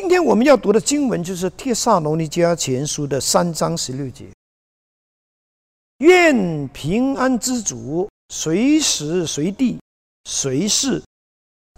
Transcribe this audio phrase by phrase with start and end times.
[0.00, 4.28] 今天我们要读的经文就是《帖撒罗尼迦前书》的三章十六节。
[5.98, 9.76] 愿平安之主随时随地、
[10.26, 11.02] 随时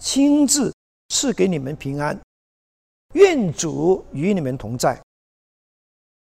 [0.02, 0.70] 亲自
[1.08, 2.20] 赐给你们平安。
[3.14, 5.00] 愿主与你们同在。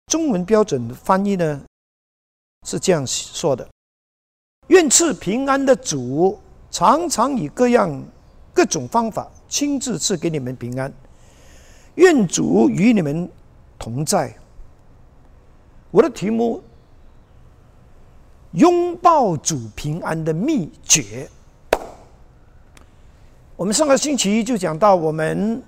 [0.08, 1.64] 中文标准的翻译呢
[2.66, 3.66] 是这样说的：
[4.66, 6.38] 愿赐平安的主
[6.70, 8.04] 常常以各样
[8.52, 10.92] 各种方法亲自赐给你们平安。
[11.98, 13.28] 愿主与你们
[13.76, 14.32] 同在。
[15.90, 16.62] 我的题目：
[18.52, 21.28] 拥抱主平安的秘诀。
[23.56, 25.62] 我们上个星期就讲到我们。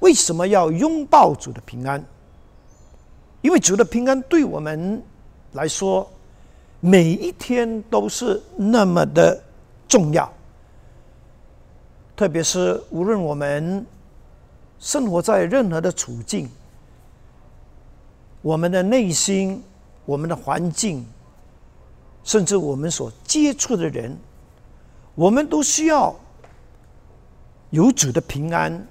[0.00, 2.04] 为什么要拥抱主的平安？
[3.40, 5.02] 因为主的平安对我们
[5.52, 6.06] 来说，
[6.80, 9.42] 每一天都是那么的
[9.88, 10.30] 重要。
[12.14, 13.84] 特别是无论我们
[14.84, 16.46] 生活在任何的处境，
[18.42, 19.64] 我们的内心、
[20.04, 21.06] 我们的环境，
[22.22, 24.14] 甚至我们所接触的人，
[25.14, 26.14] 我们都需要
[27.70, 28.86] 有主的平安。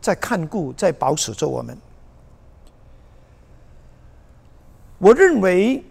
[0.00, 1.78] 在看顾，在保守着我们。
[4.98, 5.84] 我认为，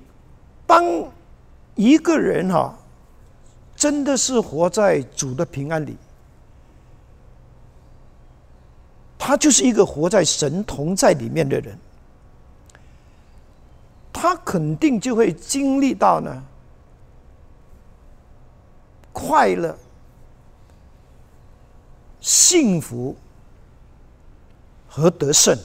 [0.67, 0.83] 当
[1.75, 2.77] 一个人哈，
[3.77, 5.95] 真的是活在主的平安里，
[9.25, 11.79] 他就是一个活在神同在里面的人。
[14.11, 16.43] 他肯定就会经历到呢，
[19.13, 19.77] 快乐、
[22.19, 23.15] 幸福。
[24.87, 25.57] 和得胜，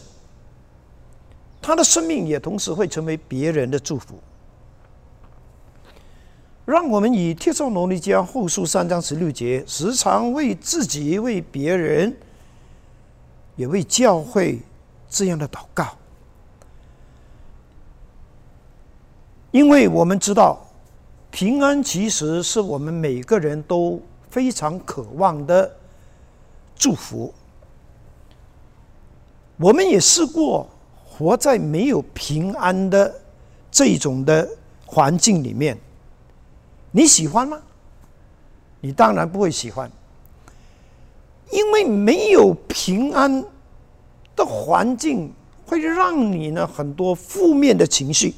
[1.61, 4.19] 他的生命也同时会成为别人的祝福。
[6.64, 12.17] 让我们以《帖撒罗尼迦后书》三章十六节，时常为自己、为别人，
[13.59, 14.61] 也为教会
[15.11, 15.89] 这样的祷告，
[19.51, 20.64] 因为我们知道，
[21.33, 25.77] 平安其实是我们每个人都非常渴望的
[26.77, 27.35] 祝福。
[29.57, 30.68] 我们也试过
[31.05, 33.13] 活在没有平安的
[33.73, 34.48] 这种的
[34.86, 35.77] 环境里面，
[36.92, 37.61] 你喜欢吗？
[38.80, 39.91] 你当然不会喜欢，
[41.51, 43.45] 因为没有平安
[44.36, 45.33] 的环境
[45.67, 48.35] 会让你呢很多负面的情绪，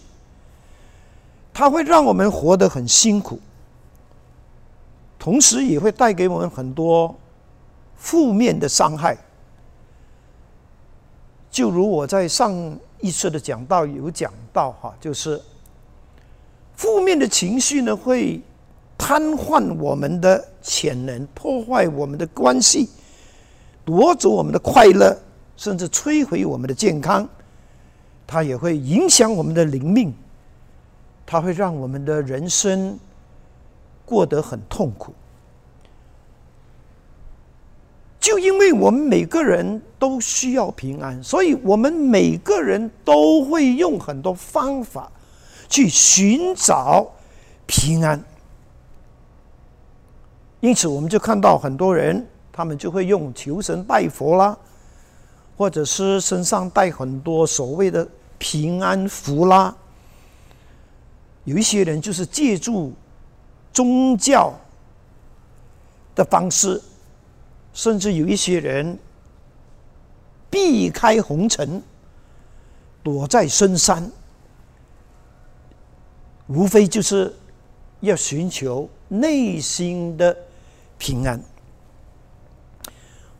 [1.53, 3.39] 它会让我们活得很辛苦，
[5.19, 7.15] 同时也会带给我们很多
[7.97, 9.17] 负面的伤害。
[11.51, 12.55] 就如我在上
[13.01, 15.41] 一次的讲到有讲到哈，就是
[16.77, 18.41] 负面的情绪呢，会
[18.97, 22.89] 瘫痪我们的潜能，破坏我们的关系，
[23.91, 25.19] 夺走我们的快乐，
[25.57, 27.29] 甚至摧毁我们的健康。
[28.25, 30.15] 它也会影响我们的灵命，
[31.27, 32.97] 它会让我们的人生
[34.05, 35.13] 过得很痛苦。
[38.21, 45.11] 就因为我们每个人都需要平安，所以我们每个人都会用很多方法
[45.69, 47.11] 去寻找
[47.67, 48.23] 平安。
[50.61, 52.25] 因此，我们就看到很多人，
[52.61, 54.55] 他们就会用求神拜佛啦，
[55.57, 58.07] 或者是身上带很多所谓的
[58.37, 59.75] 平安符啦。
[61.45, 62.93] 有一些人就是借助
[63.73, 64.53] 宗教
[66.15, 66.79] 的方式。
[67.73, 68.99] 甚至有一些人
[70.51, 71.81] 避开红尘，
[73.01, 74.11] 躲在深山，
[76.49, 77.33] 无非就是
[78.01, 80.37] 要寻求内心的
[80.99, 81.41] 平安。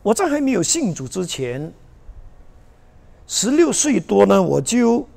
[0.03, 1.71] 我在还没有信主之前，
[3.27, 5.07] 十六岁多呢，我就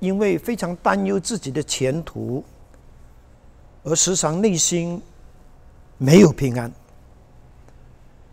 [0.00, 2.42] 因为非常担忧自己的前途，
[3.84, 5.00] 而时常内心
[5.98, 6.72] 没有平安。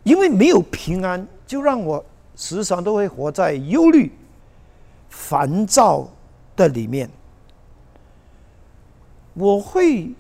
[0.04, 2.04] 因为没有平安，就让我
[2.36, 4.12] 时常都会活在忧虑、
[5.10, 6.08] 烦躁
[6.56, 7.10] 的里面。
[9.34, 10.12] 我会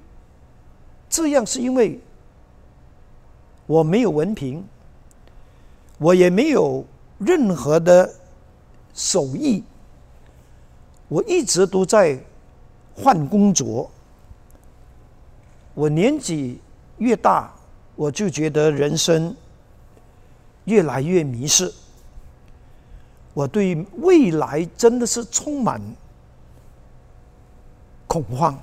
[1.10, 2.00] 这样，是因为
[3.66, 4.64] 我没有文凭，
[6.00, 6.84] 我也没有
[7.20, 8.12] 任何的
[8.94, 9.64] 手艺，
[11.08, 12.20] 我一直都在
[12.96, 13.92] 换工作。
[15.76, 16.60] 我年纪
[16.98, 17.54] 越大，
[17.96, 19.36] 我就觉得人生。
[20.66, 21.74] 越来越迷失，
[23.34, 25.82] 我对未来真的是充满
[28.06, 28.56] 恐慌。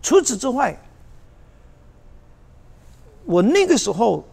[0.00, 0.74] 除此之外，
[3.26, 4.24] 我那个时候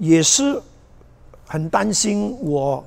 [0.00, 0.60] 也是
[1.46, 2.82] 很担心我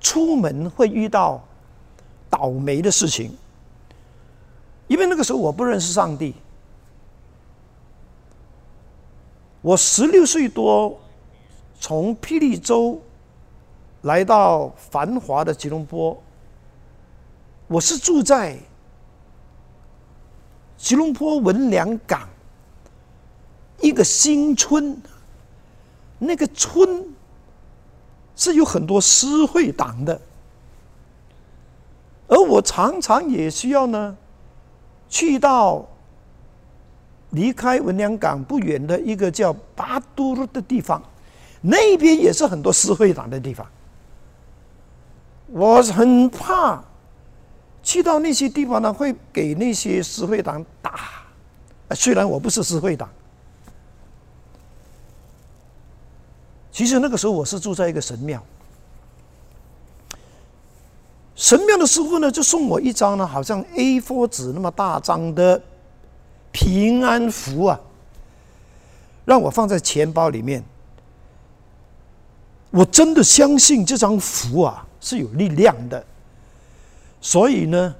[0.00, 1.42] 出门会遇到
[2.30, 3.36] 倒霉的事情，
[4.88, 6.34] 因为那个时候我不认识上帝。
[9.60, 10.98] 我十六岁多，
[11.78, 13.00] 从霹雳州
[14.02, 16.18] 来到繁华的吉隆坡。
[17.66, 18.58] 我是住在
[20.76, 22.28] 吉隆坡文良港
[23.80, 25.00] 一个新村，
[26.18, 27.04] 那个村
[28.36, 30.20] 是有很多私会党的，
[32.28, 34.16] 而我常常也需要呢
[35.08, 35.86] 去到。
[37.30, 41.02] 离开文良港不远的一个叫巴都的地方，
[41.62, 43.66] 那边也是很多私会党的地方。
[45.48, 46.80] 我很怕
[47.82, 50.94] 去到那些地方呢，会给那些私会党打。
[51.90, 53.08] 虽然我不是私会党，
[56.74, 58.42] 其实那个时候我是住在一个神庙，
[61.36, 65.62] 神庙的师傅呢就送我一张呢，好像 A4 纸那么大张的。
[66.56, 67.80] 平安符啊，
[69.24, 70.62] 让我放在钱包里面。
[72.70, 76.04] 我真的相信这张符啊是有力量的，
[77.20, 77.92] 所以呢，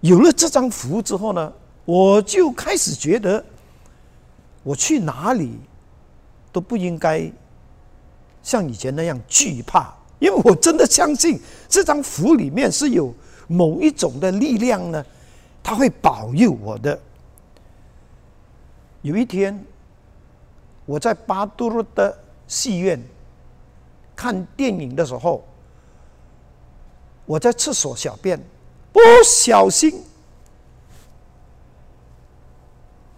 [0.00, 1.52] 有了这张符之后呢，
[1.84, 3.44] 我就开始觉得，
[4.62, 5.58] 我去哪里
[6.50, 7.30] 都不应该
[8.42, 13.14] 像以前那样惧怕，因为我真的相信这张符里面是有
[13.46, 15.04] 某一种的力量呢，
[15.62, 16.98] 它会保佑我的。
[19.02, 19.64] 有一天，
[20.86, 22.16] 我在巴杜鲁的
[22.46, 23.00] 戏院
[24.14, 25.44] 看电影的时候，
[27.26, 28.38] 我在厕所小便，
[28.92, 30.02] 不小心，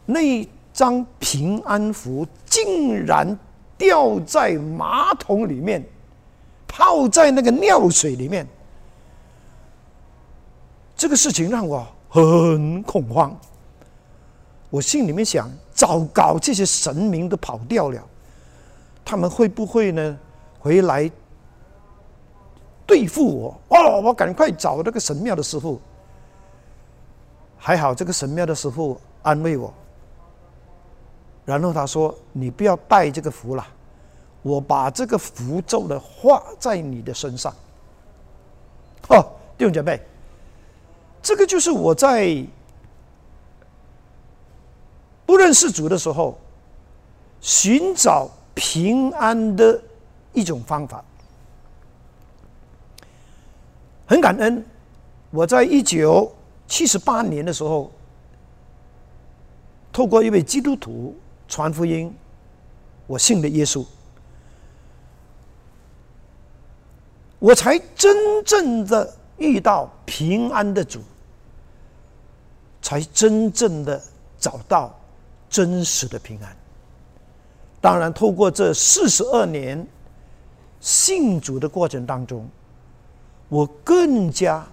[0.07, 3.39] 那张平安符竟然
[3.85, 5.85] 掉在马桶里面，
[6.67, 8.47] 泡在那个尿水里面。
[10.97, 13.39] 这个事情让我很恐慌，
[14.71, 15.51] 我心里面想。
[15.75, 18.01] 糟糕，这些神明都跑掉了，
[19.05, 20.17] 他们会不会呢？
[20.61, 21.11] 回来
[22.87, 23.61] 对付我？
[23.71, 25.81] 哦，我赶快找那个神庙的师傅。
[27.59, 29.75] 还好，这个神庙的师傅安慰我，
[31.45, 33.67] 然后他说：“你不要带这个符了，
[34.43, 37.55] 我把这个符咒呢画在你的身上。”
[39.09, 39.25] 哦，
[39.59, 40.01] 弟兄姐妹，
[41.23, 42.45] 这个就是我在。
[45.27, 46.39] 不认识主的时候，
[47.41, 49.83] 寻找平安的
[50.35, 51.03] 一种方法。
[54.07, 54.63] 很感恩，
[55.31, 56.31] 我在一九
[56.69, 57.91] 七十八年的时候，
[59.91, 61.17] 透过一位基督徒
[61.55, 62.13] 传福音，
[63.07, 63.87] 我信了耶稣，
[67.39, 71.01] 我才真正的遇到平安的主，
[72.83, 74.03] 才真正的
[74.37, 74.93] 找到。
[75.49, 76.57] 真实的平安。
[77.81, 79.87] 当然，透过这四十二年
[80.81, 82.49] 信主的过程当中，
[83.49, 84.67] 我更加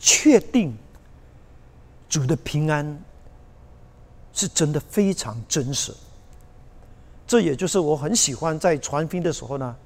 [0.00, 0.76] 确定
[2.08, 3.00] 主的平安
[4.32, 5.92] 是真的非常真实。
[7.26, 9.76] 这也就是我很喜欢在传福音的时候呢，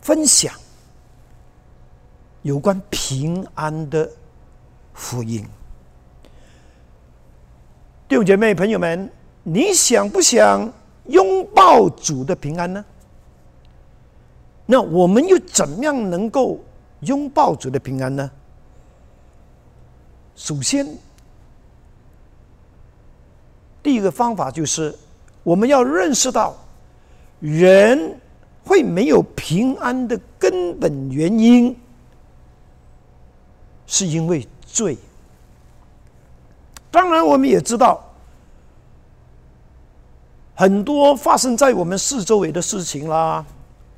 [0.00, 0.54] 分享
[2.42, 4.08] 有关平安的
[4.92, 5.44] 福音。
[8.06, 9.10] 弟兄姐妹、朋友们，
[9.42, 10.72] 你想不想
[11.06, 12.84] 拥抱主的平安呢？
[14.66, 16.60] 那我们又怎样能够
[17.00, 18.30] 拥抱主的平安呢？
[20.36, 20.86] 首先，
[23.84, 24.92] 第一个方法就是
[25.42, 26.56] 我们要认识到，
[27.38, 28.18] 人
[28.64, 31.76] 会没有平安的根本原因，
[33.86, 34.96] 是因为罪。
[36.90, 38.02] 当然，我们也知道，
[40.54, 43.44] 很多发生在我们四周围的事情啦，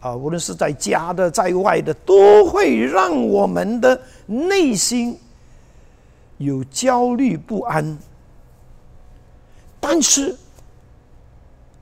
[0.01, 5.17] 啊，无论是在家的、在外的，都会让我们的内心
[6.39, 7.97] 有焦虑不安。
[9.81, 10.37] 但是，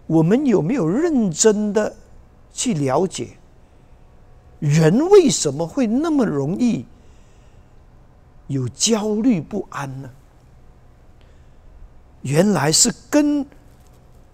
[0.07, 1.95] 我们有没有认真的
[2.53, 3.31] 去了解，
[4.61, 6.85] 人为什么会那么容易
[8.47, 10.11] 有焦虑不安呢？
[12.23, 13.45] 原来是跟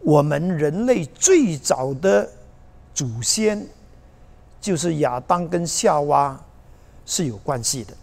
[0.01, 2.29] 我们人类最早的
[2.95, 3.67] 祖先，
[4.61, 6.41] 就是亚当跟夏娃
[7.05, 7.95] 是有关系的。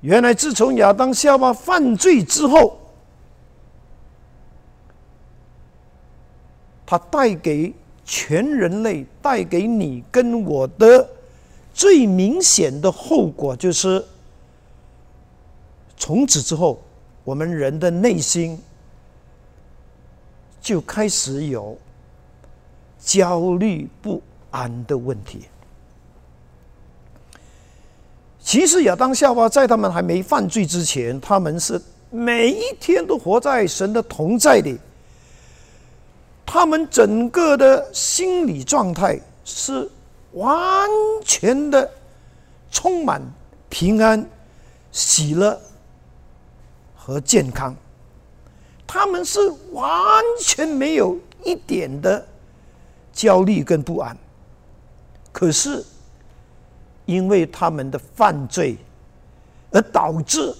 [0.00, 2.78] 原来自从亚当夏娃犯罪之后，
[6.92, 7.72] 他带给
[8.04, 11.08] 全人类带给你跟我的
[11.72, 14.04] 最明显的后果，就是
[15.96, 16.82] 从此之后，
[17.24, 18.60] 我们人的内心
[20.60, 21.78] 就开始有
[23.00, 25.44] 焦虑不安的问题。
[28.38, 31.80] 其实亚当夏娃在他们还没犯罪之前，他们是
[32.10, 34.78] 每一天都活在神的同在里。
[36.54, 39.90] 他们整个的心理状态是
[40.32, 40.86] 完
[41.24, 41.90] 全的
[42.70, 43.22] 充满
[43.70, 44.22] 平安、
[44.90, 45.58] 喜乐
[46.94, 47.74] 和健康。
[48.86, 49.40] 他们是
[49.70, 52.22] 完全没有一点的
[53.14, 54.14] 焦虑跟不安。
[55.32, 55.82] 可是。
[57.04, 58.76] 因为他们的犯罪，
[59.72, 60.54] 而导致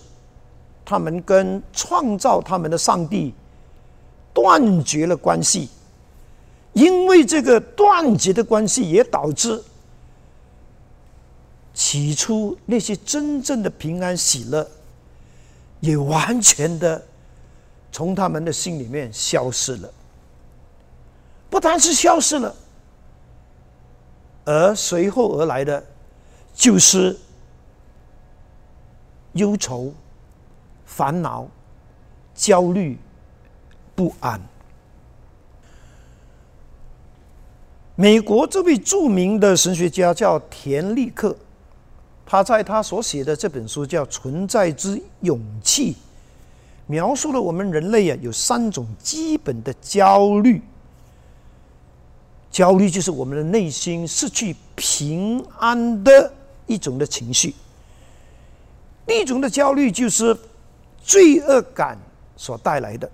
[0.85, 3.33] 他们跟创造他们的上帝
[4.35, 5.71] 断绝了关系。
[6.73, 9.63] 因为这个断绝的关系，也导致
[11.73, 14.69] 起初那些真正的平安喜乐，
[15.81, 17.03] 也完全的
[17.91, 19.93] 从他们的心里面消失了。
[21.51, 22.55] 不单是消失了，
[24.45, 25.85] 而随后而来的。
[26.55, 27.19] 就是
[29.33, 29.91] 忧愁、
[30.85, 31.49] 烦恼、
[32.35, 32.99] 焦虑、
[33.95, 34.39] 不安。
[37.95, 41.37] 美国这位著名的神学家叫田立克，
[42.25, 45.93] 他在他所写的这本书叫《存在之勇气》，
[46.87, 50.63] 描述了我们人类啊有三种基本的焦虑。
[52.51, 56.33] 焦虑就是我们的内心失去平安的。
[56.65, 57.55] 一种的情绪，
[59.05, 60.35] 第一种的焦虑就是
[61.03, 61.99] 罪恶感
[62.37, 63.11] 所带来的，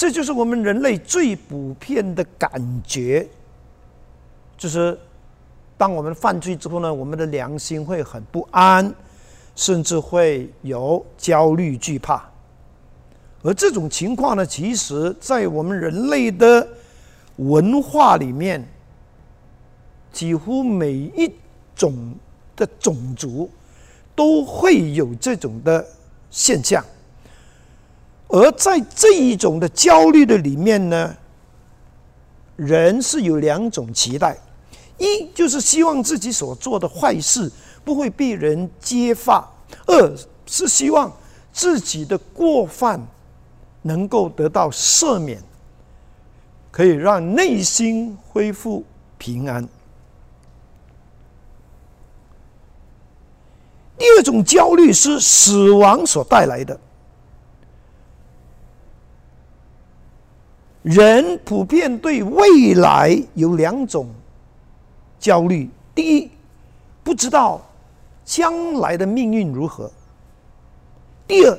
[0.00, 2.50] 这就是我们人类最普遍的感
[2.86, 3.28] 觉，
[4.56, 4.98] 就是
[5.76, 8.90] 当我们犯罪之后呢，我们的良心会很不安，
[9.54, 12.24] 甚至会有焦虑、惧怕，
[13.42, 16.66] 而这种情况呢，其实在我们人类的
[17.36, 18.66] 文化里面。
[20.10, 21.30] 几乎每一
[21.76, 22.14] 种
[22.56, 23.48] 的种族
[24.14, 25.86] 都会有这种的
[26.30, 26.84] 现象，
[28.32, 31.16] 而在这一种的焦虑的里面呢，
[32.56, 34.38] 人是有两种期待：
[34.98, 37.50] 一就是希望自己所做的坏事
[37.84, 39.42] 不会被人揭发；
[39.86, 41.12] 二是希望
[41.52, 43.04] 自己的过犯
[43.82, 45.42] 能够得到赦免，
[46.70, 48.84] 可以让内心恢复
[49.18, 49.68] 平安。
[53.98, 56.78] 第二种焦虑是死亡所带来的。
[60.82, 64.08] 人普遍对未来有两种
[65.18, 66.30] 焦虑：第一，
[67.04, 67.60] 不知道
[68.24, 69.90] 将来的命运如何；
[71.28, 71.58] 第二，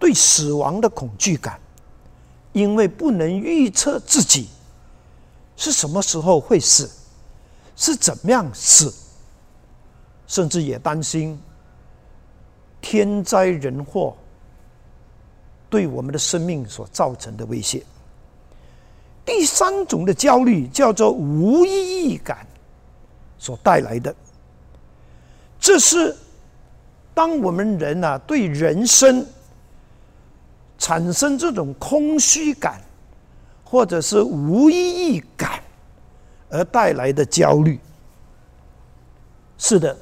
[0.00, 1.60] 对死亡的恐惧感，
[2.52, 4.48] 因为不能预测自己
[5.56, 6.90] 是什么时候会死，
[7.76, 8.92] 是怎么样死，
[10.26, 11.40] 甚至也担心。
[12.80, 14.16] 天灾人祸
[15.68, 17.84] 对我们的生命所造成的威胁。
[19.32, 21.70] 第三种的焦虑叫做无意
[22.04, 22.44] 义感
[23.38, 24.12] 所带来的，
[25.60, 26.14] 这是
[27.14, 29.24] 当我们人啊对人生
[30.78, 32.80] 产生这种空虚感
[33.62, 35.62] 或者是无意义感
[36.50, 37.78] 而带来的焦虑。
[39.56, 39.96] 是的。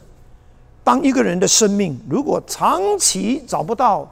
[0.82, 4.11] 当一个人的生命如果长期找不到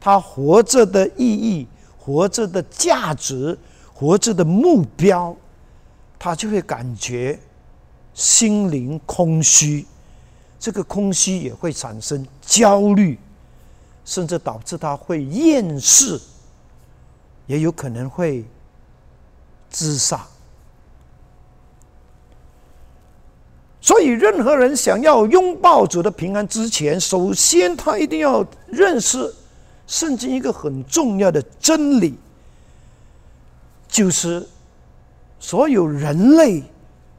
[0.00, 1.68] 他活着的意义、
[1.98, 3.56] 活着的价值、
[4.00, 5.36] 活着的目标，
[6.18, 7.38] 他就会感觉
[8.14, 9.84] 心灵空虚。
[10.58, 13.18] 这个空虚也会产生焦虑，
[14.06, 16.18] 甚至导致他会厌世，
[17.46, 18.42] 也有可能会
[19.68, 20.26] 自杀。
[23.82, 29.34] 所以，任何人想要拥抱主的平安之前，首先他一定要认识
[29.86, 32.18] 圣经一个很重要的真理，
[33.90, 34.46] 就是
[35.38, 36.62] 所有人类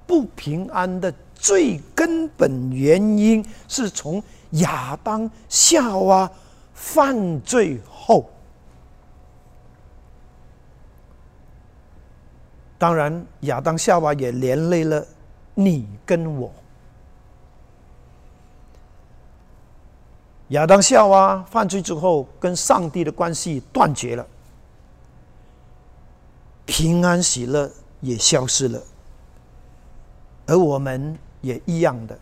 [0.07, 6.31] 不平安的最根本原因，是从亚当夏娃
[6.73, 8.29] 犯罪后。
[12.77, 15.05] 当然，亚当夏娃也连累了。
[15.53, 16.51] 你跟我，
[20.47, 24.25] 亚当夏娃犯罪之后，跟上帝的关系断绝了。
[26.71, 28.81] 平安喜乐也消失了，
[30.45, 32.17] 而我们也一样的。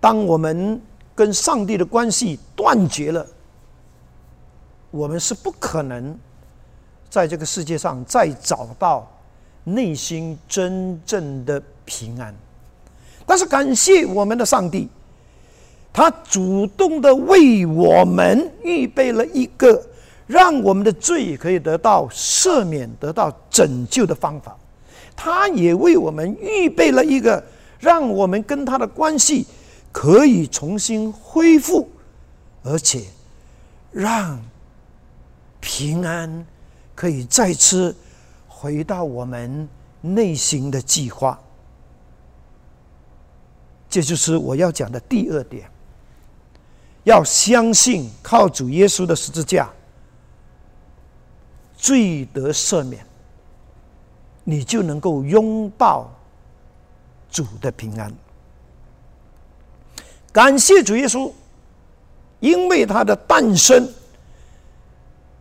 [0.00, 0.80] 当我们
[1.14, 3.26] 跟上帝的关系断绝了，
[4.90, 6.18] 我们是不可能
[7.10, 9.06] 在这个世界上再找到
[9.62, 12.34] 内心真正的平安。
[13.26, 14.88] 但是感谢我们的上帝，
[15.92, 19.86] 他主动的为我们预备了一个
[20.30, 24.56] 让我们的罪可以得到赦免、得到拯救的方法。
[25.16, 27.42] 他也为我们预备了一个
[27.80, 29.44] 让我们跟他的关系。
[29.92, 31.90] 可以重新恢复，
[32.62, 33.02] 而且
[33.90, 34.40] 让
[35.58, 36.46] 平安
[36.94, 37.92] 可以再次
[38.46, 39.68] 回到我们
[40.00, 41.36] 内心的计划。
[43.88, 45.68] 这就是我要讲的第二点：
[47.02, 49.68] 要相信靠主耶稣的十字架，
[51.80, 53.02] 罪得赦免，
[54.44, 56.10] 你就能够拥抱
[57.30, 58.12] 主的平安。
[60.30, 61.32] 感谢主耶稣，
[62.40, 63.88] 因为他的诞生，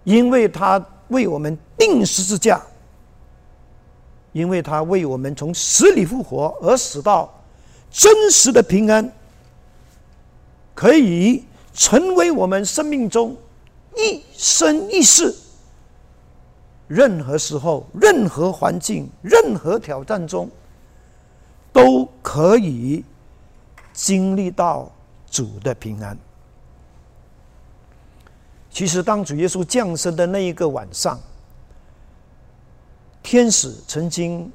[0.05, 2.61] 因为他为我们定十字架，
[4.31, 7.29] 因为他为我们从死里复活而使到
[7.91, 9.11] 真实的平安，
[10.73, 11.43] 可以
[11.73, 13.35] 成为我们生命中
[13.97, 15.35] 一生一世，
[16.89, 20.49] 任何时候、任何环境、任何挑战中，
[21.71, 23.05] 都可以。
[23.91, 24.89] 经历到
[25.29, 26.17] 主的平安。
[28.69, 31.19] 其实，当主耶稣降生的那一个晚上，
[33.21, 34.49] 天使曾经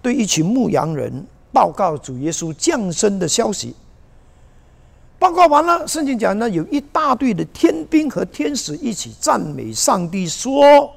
[0.00, 3.74] 对一群牧羊人报告主耶稣降生的消息。
[5.24, 10.94] 报告完了，圣经讲呢，有一大队的天兵和天使一起赞美上帝，说：“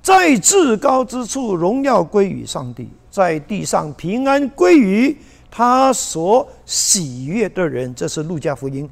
[0.00, 5.14] 在至高之处，荣耀归于上帝。”在地上平安归于
[5.50, 8.88] 他所喜悦的人，这是路加福音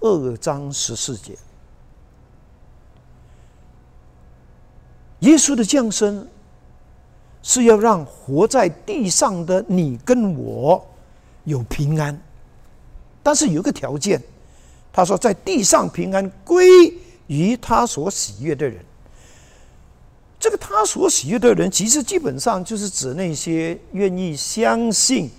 [0.00, 1.38] 二章十四节。
[5.20, 6.26] 耶稣的降生
[7.44, 10.84] 是要让活在地上的你跟我
[11.44, 12.20] 有平安，
[13.22, 14.20] 但是有个条件，
[14.92, 16.92] 他说在地上平安归
[17.26, 18.84] 于他所喜悦的人。
[20.40, 25.30] 这个他所喜悦的人，其实基本上就是指那些愿意相信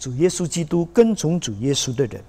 [0.00, 2.24] 主耶稣基督、跟从主耶稣的人。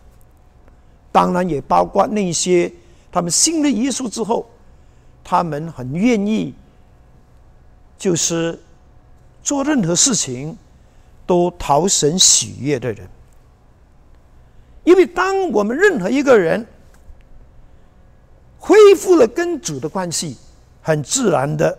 [1.10, 2.70] 当然，也包括那些
[3.12, 4.46] 他们信了耶稣之后，
[5.24, 6.54] 他们很愿意，
[7.98, 8.60] 就是
[9.41, 10.56] 做任何事情
[11.26, 13.08] 都讨神喜悦的人。
[14.88, 16.65] 因为当我们任何一个人
[18.58, 20.38] 恢复了跟主的关系，
[20.82, 21.78] 很自然的。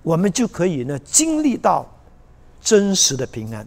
[0.00, 1.84] 我们就可以呢经历到
[2.60, 3.66] 真实的平安。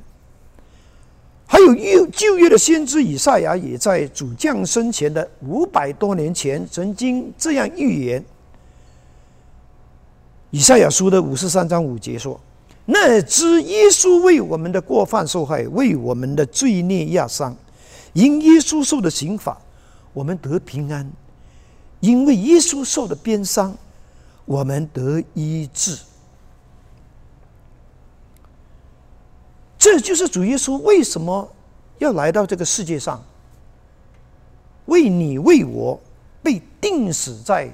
[1.45, 8.23] 还有旧旧约的先知以赛亚也在主降生前的五百多年前曾经这样预言。
[10.51, 12.39] 以赛亚书的五十三章五节说
[12.87, 17.53] ：“那知耶稣为我们的过犯受害，为我们的罪孽压伤，
[18.15, 19.61] 因耶稣受的刑罚，
[20.13, 21.05] 我们得平安；
[21.99, 23.75] 因为耶稣受的鞭伤，
[24.45, 25.99] 我们得医治。”
[29.77, 31.47] 这就是主耶稣为什么
[31.99, 33.21] 要来到这个世界上，
[34.85, 35.99] 为你为我
[36.41, 37.69] 被钉死在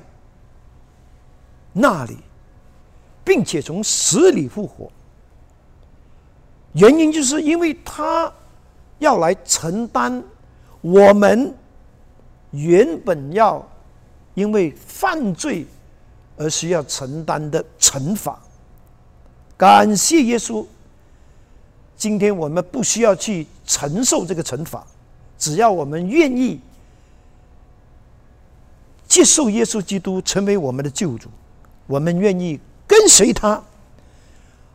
[1.71, 2.17] 那里，
[3.23, 4.91] 并且从死里复活。
[6.73, 8.31] 原因就是因为他
[8.99, 10.21] 要来承担
[10.81, 11.53] 我们
[12.51, 13.65] 原本要
[14.33, 15.65] 因为犯罪
[16.37, 18.39] 而需要承担的惩罚。
[19.57, 20.65] 感谢耶稣。
[21.95, 24.83] 今天我们不需要去承受这个惩罚，
[25.37, 26.59] 只要我们愿意
[29.07, 31.29] 接受耶稣基督成为我们的救主，
[31.85, 33.61] 我们愿意跟随他，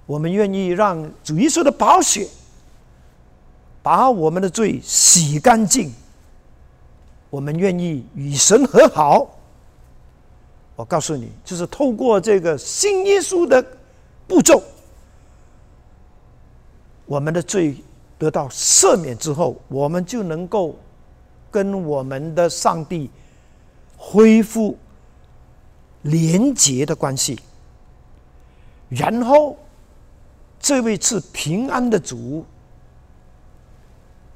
[0.06, 2.28] 我们愿意让主耶稣的宝血
[3.86, 5.92] 把我们的罪洗干净，
[7.30, 9.30] 我们愿意与神和好。
[10.74, 13.64] 我告诉你，就是透过这个新耶稣的
[14.26, 14.60] 步骤。
[17.04, 17.76] 我们的罪
[18.18, 20.76] 得到赦免之后，我们就能够
[21.48, 23.08] 跟我们的上帝
[23.96, 24.76] 恢复
[26.02, 27.38] 连结的关系。
[28.88, 29.56] 然后，
[30.58, 32.44] 这位是平安的主，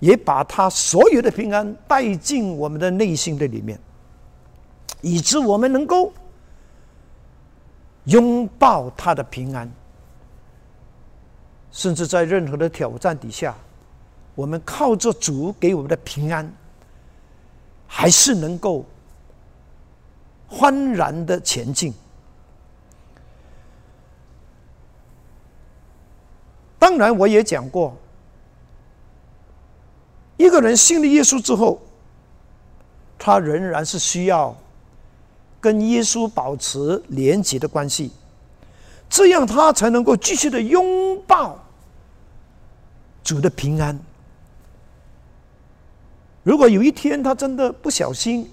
[0.01, 3.79] 也把他所有的平安带进我们的内心的里面。
[5.03, 6.13] 以致我们能够
[8.05, 9.71] 拥抱他的平安，
[11.71, 13.57] 甚至在任何的挑战底下，
[14.35, 16.53] 我们靠着主给我们的平安，
[17.87, 18.85] 还是能够
[20.47, 21.95] 欢然的前进。
[26.79, 27.97] 当然，我也讲过，
[30.41, 31.79] 一个人信了耶稣之后，
[33.19, 34.57] 他仍然是需要
[35.61, 38.11] 跟耶稣保持连结的关系，
[39.11, 41.63] 这样他才能够继续的拥抱
[43.23, 44.01] 主的平安。
[46.43, 48.51] 如果有一天他真的不小心，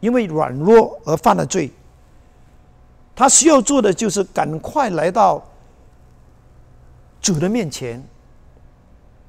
[0.00, 1.70] 因为软弱而犯了罪，
[3.14, 5.44] 他需要做的就是赶快来到。
[7.20, 8.02] 主的面前，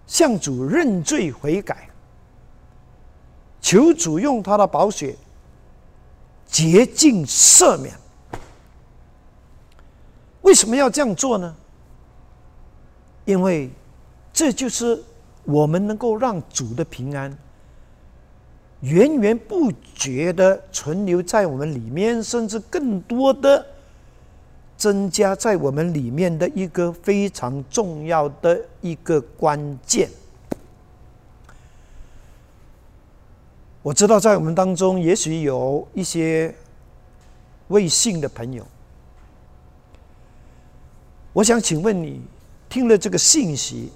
[0.08, 1.90] 向主认罪悔改，
[3.62, 5.16] 求主用他的宝血
[6.46, 7.94] 洁净赦免。
[10.42, 11.56] 为什么要这样做呢？
[13.26, 13.72] 因为
[14.32, 15.04] 这就是
[15.44, 17.36] 我们能够让主的平安
[18.82, 23.66] 源源不绝的存留在我们里面，甚至更多的。
[24.78, 30.10] 增加在我们里面的一个非常重要的一个关键。
[33.82, 36.54] 我知道在我们当中，也许有一些
[37.68, 38.66] 未信的朋友，
[41.34, 42.20] 我想请问你，
[42.68, 43.92] 听了这个信息，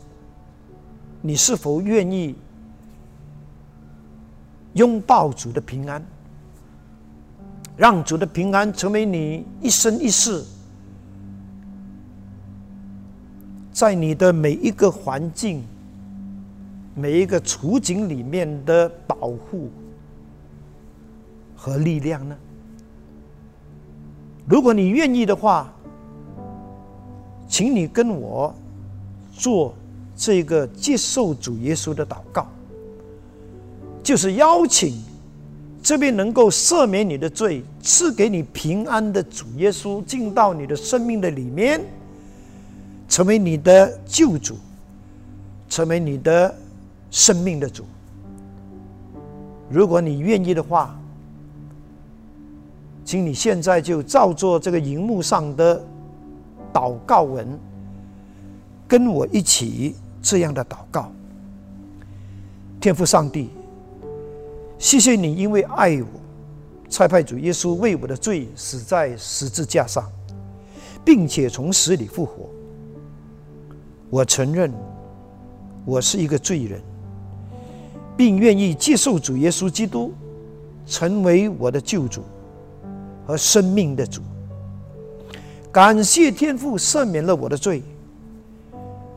[1.21, 2.35] 你是否愿意
[4.73, 6.05] 拥抱主的平安，
[7.75, 10.45] 让主的平安成为你一生一世？
[13.79, 15.63] 在你的每一个环境、
[16.95, 19.69] 每一个处境里面的保护
[21.55, 22.35] 和力量呢？
[24.45, 25.73] 如果你愿意的话，
[27.47, 28.53] 请你跟我
[29.31, 29.73] 做
[30.13, 32.47] 这个接受主耶稣的祷告，
[34.03, 35.01] 就是邀请
[35.81, 41.79] 这边能够赦免你的罪、赐给你平安的主耶稣进到你的生命的里面。
[43.09, 44.55] 成为你的救主，
[45.67, 46.55] 成为你的
[47.09, 47.83] 生命的主。
[49.67, 50.97] 如果你愿意的话，
[53.03, 55.83] 请你现在就照做这个荧幕上的
[56.71, 57.47] 祷告文，
[58.87, 61.11] 跟我一起这样的祷告。
[62.79, 63.49] 天父上帝，
[64.77, 66.07] 谢谢你，因为爱我，
[66.89, 70.07] 差派主耶稣为我的罪死在十字架上，
[71.03, 72.47] 并且从死里复活。
[74.09, 74.73] 我承认
[75.85, 76.81] 我是一个罪人，
[78.17, 80.11] 并愿意接受主耶稣基督
[80.85, 82.23] 成为我的救主
[83.25, 84.21] 和生命的主。
[85.71, 87.83] 感谢天父赦免了我的罪，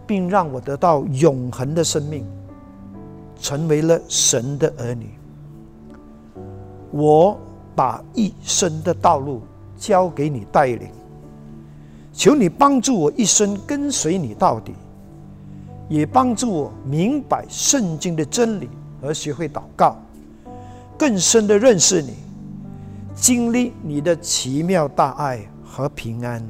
[0.07, 2.27] 并让我得到永恒的生命，
[3.41, 5.11] 成为了神的儿女。
[6.91, 7.41] 我
[7.75, 9.41] 把一生的道路
[9.79, 10.91] 交给你带领。
[12.13, 14.75] 求你帮助我一生跟随你到底，
[15.93, 18.67] 也帮助我明白圣经的真理，
[19.03, 19.95] 而学会祷告，
[20.99, 22.15] 更深的认识你，
[23.15, 26.43] 经历你的奇妙大爱和平安。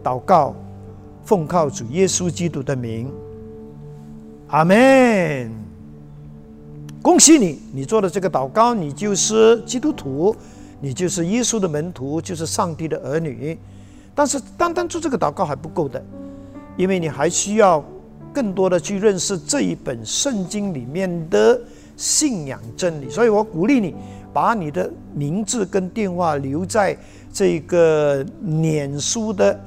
[0.00, 0.54] 祷告，
[1.24, 3.10] 奉靠主耶稣基督的名，
[4.46, 5.50] 阿门。
[7.02, 10.36] 恭喜你，你做的这个祷告，你就是基督徒，
[10.80, 13.58] 你就是耶稣的门徒，就是上帝的儿女。
[14.14, 16.00] 但是单单做这个祷告还不够的，
[16.76, 17.84] 因为你还需要
[18.34, 21.58] 更多的去认识这一本圣经里面的
[21.96, 23.08] 信仰真理。
[23.08, 23.94] 所以我鼓励你
[24.32, 26.94] 把你的名字跟电话留在
[27.32, 29.58] 这个脸书的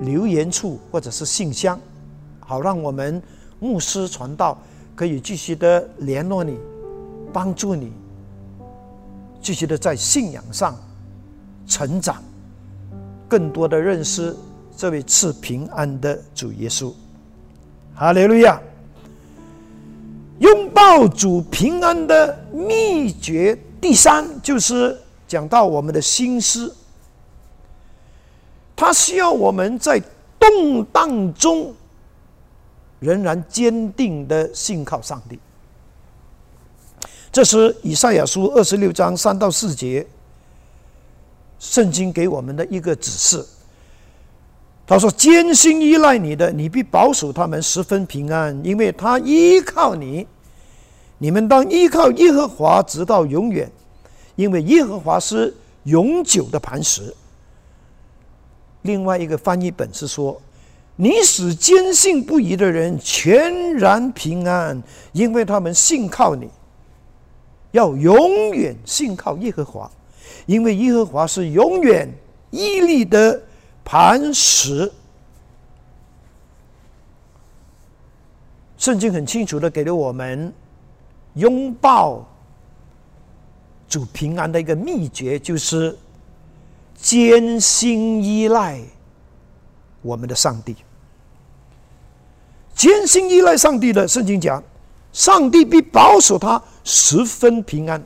[0.00, 1.78] 留言处或者是信箱，
[2.40, 3.22] 好让我们
[3.58, 4.58] 牧师传道
[4.96, 6.56] 可以继续的联络你，
[7.32, 7.92] 帮助你
[9.42, 10.74] 继续的在信仰上
[11.66, 12.22] 成长。
[13.28, 14.34] 更多的认识
[14.76, 16.92] 这位赐平安的主耶稣，
[18.00, 18.58] 哈利路亚！
[20.38, 26.74] 拥抱主平安的秘诀，第三就是讲到我们的心思，
[28.74, 30.02] 他需要我们在
[30.38, 31.74] 动荡中
[33.00, 35.38] 仍然坚定的信靠上帝。
[37.30, 40.06] 这是以赛亚书二十六章三到四节。
[41.58, 43.46] 圣经给我们的一个指示，
[44.90, 50.26] 他说：“艰辛依赖你的，你必保守他们十分平安，因为他依靠你。
[51.18, 53.70] 你们当依靠耶和华直到永远，
[54.34, 57.14] 因为耶和华是永久的磐石。
[58.82, 60.42] 另外一个翻译本是说
[60.96, 66.50] ：“你使坚信不疑的人全然平安，因为他们信靠你。
[67.70, 69.88] 要永远信靠耶和华，
[70.46, 72.12] 因为耶和华是永远
[72.50, 73.40] 屹立的
[73.90, 74.90] 磐石。”
[78.78, 80.52] 圣经很清楚的给了我们
[81.34, 82.24] 拥抱
[83.88, 85.98] 主平安的一个秘诀，就是
[86.94, 88.80] 艰辛依赖
[90.02, 90.76] 我们的上帝。
[92.76, 94.62] 艰辛依赖上帝的圣经讲，
[95.12, 98.00] 上帝必保守他十分平安。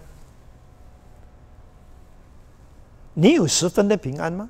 [3.13, 4.49] 你有十分的平安吗？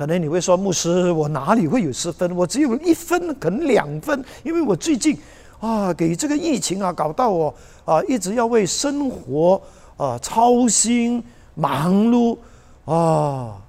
[0.00, 2.34] 可能你会说，牧师，我哪里会有十分？
[2.34, 5.14] 我只有一分，可能两分，因为我最近
[5.60, 9.60] 啊，给这个疫情啊，搞到我啊，一直要为生活
[9.98, 11.22] 啊操心、
[11.54, 12.38] 忙碌
[12.86, 13.60] 啊，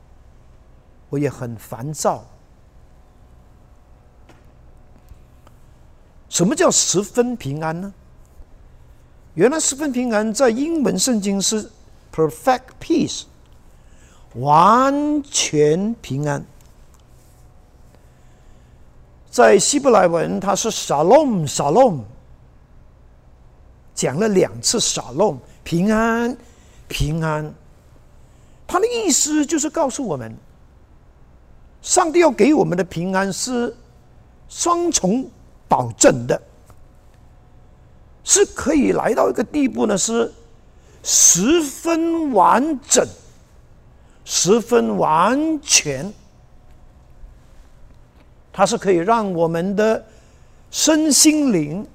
[1.10, 2.24] 我也很烦躁。
[6.30, 7.94] 什么叫十分平安呢？
[9.34, 11.70] 原来十分平安在英文圣经是
[12.16, 13.24] perfect peace。
[14.36, 16.42] 完全平安，
[19.30, 22.00] 在希伯来文，它是 shalom shalom，
[23.94, 26.38] 讲了两次 shalom 平安
[26.88, 27.54] 平安，
[28.66, 30.34] 它的意思就是告诉我们，
[31.82, 33.76] 上帝要给我们的平安是
[34.48, 35.30] 双重
[35.68, 36.42] 保证的，
[38.24, 40.32] 是可以来到一个地步呢，是
[41.04, 43.06] 十分完整。
[44.24, 46.12] 十分完全，
[48.54, 50.06] 它是可以让我们的
[50.70, 51.86] 身心灵，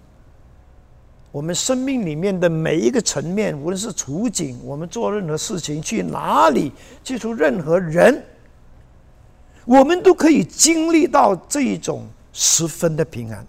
[1.30, 8.24] 我们生命里面的每一个层面，无论是处境，我们做任何事情，去哪里接触任何人，
[9.64, 13.46] 我们都可以经历到这一种十分的平安。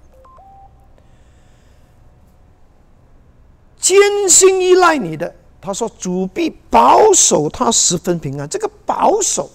[3.80, 3.98] 艰
[4.30, 5.34] 辛依赖你的。
[5.68, 9.50] 他说：“主必保守他十分平安。”这个“保守”，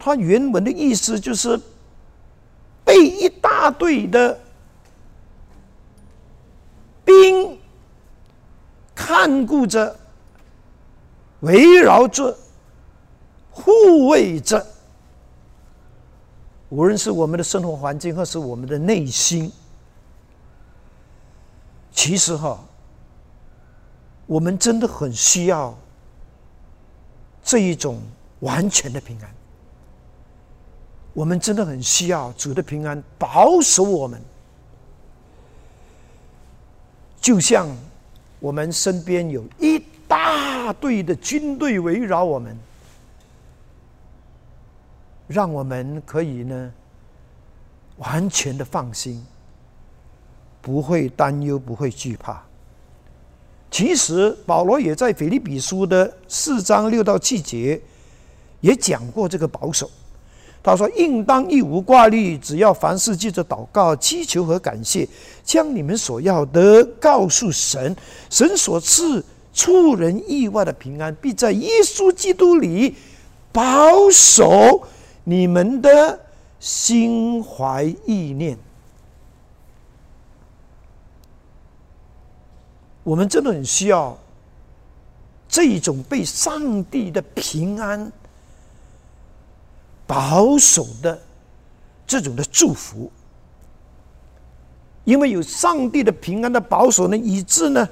[0.00, 1.56] 他原文的意思就是
[2.84, 4.36] 被一大队的
[7.04, 7.56] 兵
[8.92, 9.96] 看顾着、
[11.38, 12.36] 围绕着、
[13.52, 14.66] 护卫着，
[16.68, 19.52] 无论是我们的生活环境，或是我们的内心。
[21.92, 22.58] 其实，哈。
[24.30, 25.76] 我们真的很需要
[27.42, 28.00] 这一种
[28.38, 29.28] 完全的平安。
[31.12, 34.22] 我们真的很需要主的平安保守我们，
[37.20, 37.66] 就像
[38.38, 42.56] 我们身边有一大队的军队围绕我们，
[45.26, 46.72] 让我们可以呢
[47.96, 49.26] 完全的放心，
[50.62, 52.40] 不会担忧，不会惧怕。
[53.70, 57.80] 其实保罗也在腓立比书的四章六到七节
[58.60, 59.88] 也讲过这个保守。
[60.62, 65.08] 他说：“应当一无挂虑，只要凡事记着祷告、祈求和感谢，
[65.42, 67.96] 将你们所要的告诉神。
[68.28, 72.94] 神所赐出人意外的平安，必在耶稣基督里
[73.52, 74.82] 保守
[75.24, 76.20] 你们的
[76.58, 78.58] 心怀意念。”
[83.10, 84.16] 我们真的很需要
[85.48, 88.12] 这种被上帝的平安
[90.06, 91.20] 保守的
[92.06, 93.10] 这种的祝福，
[95.02, 97.88] 因为有上帝的平安的保守呢，以致呢，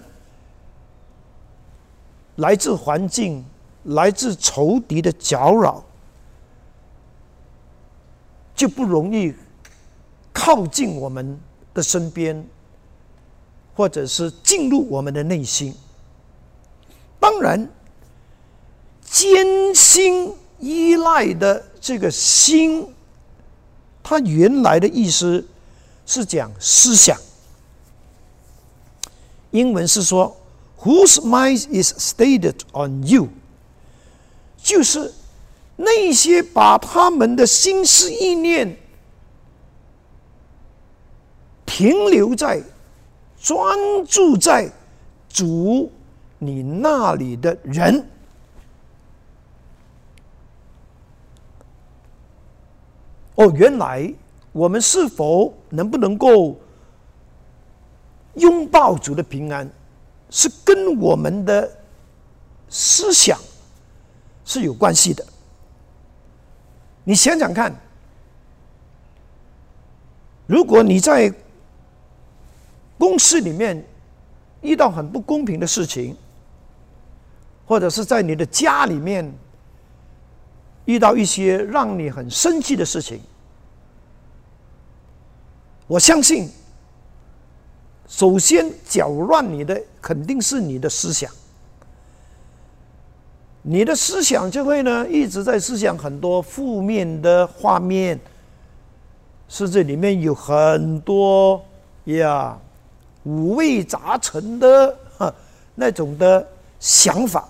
[2.36, 3.44] 来自环境、
[3.82, 5.82] 来自仇敌的搅扰，
[8.54, 9.34] 就不容易
[10.32, 11.36] 靠近我们
[11.74, 12.46] 的身边。
[13.78, 15.72] 或者是进入我们的内心。
[17.20, 17.70] 当然，
[19.04, 22.92] 艰辛依赖的这个心，
[24.02, 25.46] 它原来的意思
[26.04, 27.16] 是讲思想。
[29.52, 30.36] 英文是说
[30.80, 33.28] ，Whose mind is stated on you？
[34.60, 35.14] 就是
[35.76, 38.76] 那些把他们的心思意念
[41.64, 42.60] 停留在。
[43.48, 44.70] 专注在
[45.26, 45.90] 主
[46.38, 48.06] 你那里的人，
[53.36, 54.12] 哦，原来
[54.52, 56.60] 我们是否能不能够
[58.34, 59.66] 拥抱主的平安，
[60.28, 61.70] 是跟我们的
[62.68, 63.40] 思想
[64.44, 65.24] 是有关系的。
[67.02, 67.74] 你想想看，
[70.46, 71.32] 如果你在
[72.98, 73.82] 公司里面
[74.60, 76.16] 遇到很不公平的事情，
[77.66, 79.32] 或者是在你的家里面
[80.84, 83.20] 遇到一些让你很生气的事情，
[85.86, 86.50] 我相信，
[88.08, 91.30] 首先搅乱你的肯定是你的思想。
[93.62, 98.18] 你的思想就会呢一直在思想很多负面的画面，
[99.46, 101.62] 甚至里面有很多
[102.04, 102.58] 呀
[103.28, 104.98] 五味杂陈的
[105.74, 106.48] 那种的
[106.80, 107.46] 想法。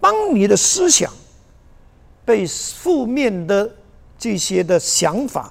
[0.00, 1.10] 当你的思想
[2.26, 3.70] 被负面的
[4.18, 5.50] 这些的想法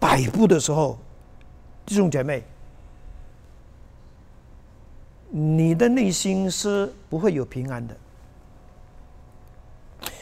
[0.00, 0.98] 摆布的时候，
[1.86, 2.42] 弟兄姐妹。
[5.36, 7.96] 你的内心是不会有平安的。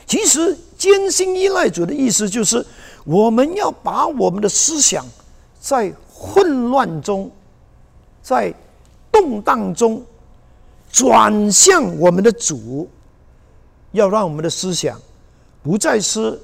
[0.06, 2.64] 其实，艰辛依赖主的意思就是，
[3.04, 5.04] 我们要把我们的思想
[5.62, 7.30] 在混乱中、
[8.20, 8.52] 在
[9.12, 10.04] 动荡中
[10.90, 12.90] 转向我们的主，
[13.92, 15.00] 要让我们的思想
[15.62, 16.36] 不再是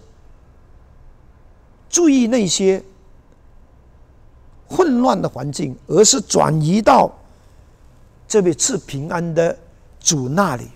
[1.90, 2.80] 注意那些
[4.68, 7.12] 混乱的环境，而是转移到。
[8.28, 9.58] 这位赐平安的
[9.98, 10.68] 主那里，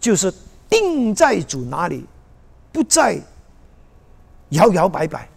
[0.00, 0.32] 就是
[0.68, 2.06] 定在主那里，
[2.72, 3.20] 不再
[4.50, 5.28] 摇摇摆摆。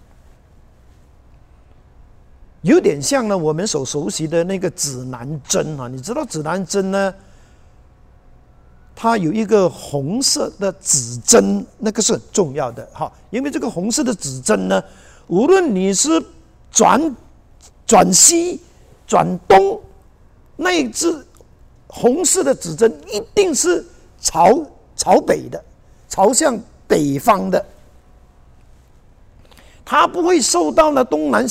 [2.64, 7.14] 有点像呢，我们所熟悉的那个指南针啊，你知道指南针呢？
[8.96, 14.82] 它有一个红色的指针，那个是很重要的哈，因为这个红色的指针呢，
[15.28, 16.24] 无论你是
[16.72, 17.16] 转
[17.86, 18.62] 转西、
[19.06, 19.82] 转东。
[20.56, 21.26] 那一只
[21.88, 23.84] 红色的指针一定是
[24.22, 24.64] 朝
[24.96, 25.62] 朝北的，
[26.08, 27.66] 朝向北方的，
[29.84, 31.46] 它不会受到了东南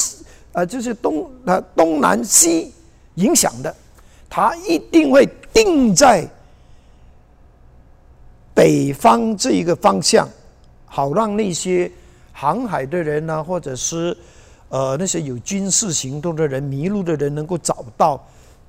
[0.52, 2.72] 西啊，就是东啊东南西
[3.14, 3.74] 影响的，
[4.28, 6.28] 它一定会定在
[8.54, 10.28] 北方这一个方向，
[10.86, 11.90] 好让那些
[12.32, 14.16] 航海的人呢，或者是
[14.68, 18.22] 呃那些有军事行动的人、迷路的人能够找到。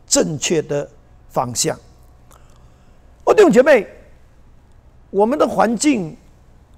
[0.05, 0.87] 正确的
[1.29, 1.75] 方向，
[3.23, 3.87] 哦，弟兄姐妹，
[5.09, 6.15] 我们的环境，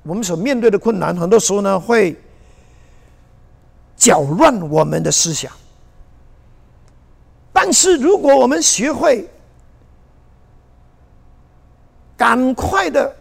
[0.04, 2.16] 我们所面对的困难，很多时候呢会
[3.96, 5.52] 搅乱我们的思想。
[7.52, 9.30] 但是，如果我们学会
[12.18, 13.16] 赶快的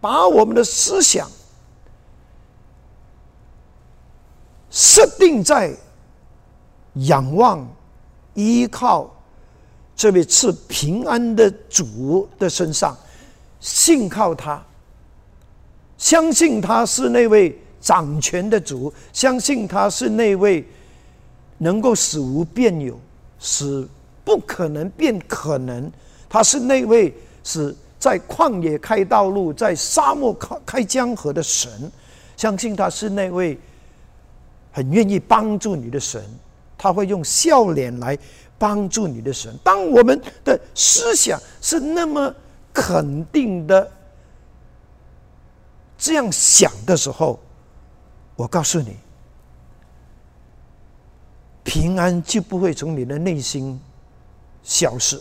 [0.00, 1.28] 把我们的思想
[4.70, 5.74] 设定在
[6.94, 7.66] 仰望、
[8.34, 9.10] 依靠。
[9.96, 12.96] 这位赐平安的主的身上，
[13.60, 14.64] 信靠他，
[15.98, 20.64] 相信他是那位掌权的主，相信他是那位
[21.58, 22.98] 能够使无变有，
[23.38, 23.86] 使
[24.24, 25.90] 不可能变可能，
[26.28, 31.70] 他是那位是在旷野开道路，在沙漠开开江河的神，
[32.36, 33.58] 相信他是那位
[34.72, 36.22] 很愿意帮助你的神，
[36.76, 38.18] 他会用笑脸来。
[38.60, 42.30] 帮助你的神，当我们的思想是那么
[42.74, 43.90] 肯定的
[45.96, 47.40] 这样想的时候，
[48.40, 48.96] 我告诉你，
[51.62, 53.78] 平安就不会从你的内心
[54.62, 55.20] 消失。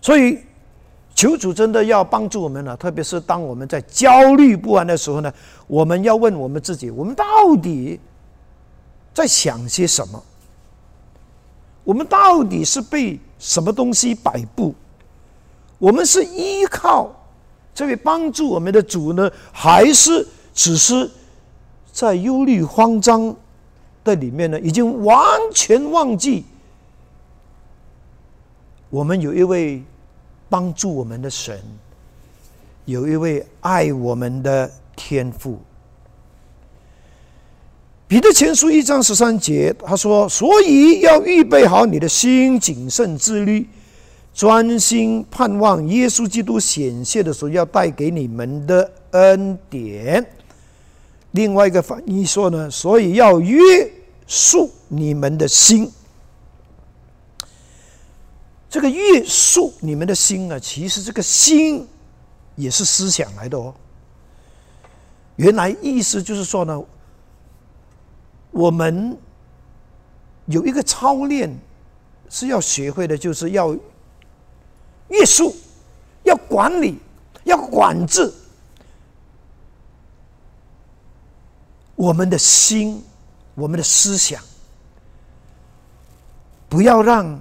[0.00, 0.40] 所以，
[1.14, 5.32] 求主真的要帮助我们了，特别是当我们在焦虑不安的时候呢，
[5.68, 7.24] 我们要问我们自己：我们到
[7.62, 8.00] 底
[9.14, 10.20] 在想些什么？
[11.84, 14.74] 我们到底是被什么东西摆布？
[15.78, 17.08] 我们是依靠
[17.72, 21.10] 这位帮助我们的主呢，还是只是
[21.92, 23.34] 在忧虑慌张
[24.04, 24.58] 的里面呢？
[24.60, 25.18] 已经完
[25.52, 26.44] 全忘记
[28.88, 29.82] 我们有一位
[30.48, 31.60] 帮助我们的神，
[32.84, 35.58] 有一位爱我们的天父。
[38.06, 43.66] 彼得前书一章十三节，他说：“所以要预备好你的心，谨慎自律，
[44.32, 50.24] 专心盼望耶稣基督显现的时候要带给你们的恩典。”
[51.34, 53.58] 另外一个翻译说呢：“所以要约
[54.26, 55.92] 束你们的心。”
[58.68, 61.86] 这个约束你们的心啊，其实这个心
[62.56, 63.74] 也是思想来的哦。
[65.36, 66.82] 原来意思就是说呢。
[68.56, 69.18] 我们
[70.46, 71.52] 有一个操练
[72.30, 73.76] 是要学会的，就是要
[75.08, 75.52] 约束、
[76.22, 76.96] 要管理、
[77.42, 78.32] 要管制
[81.96, 83.02] 我们的心、
[83.54, 84.42] 我们的思想，
[86.68, 87.40] 不要让